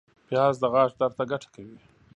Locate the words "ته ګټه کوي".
1.17-1.77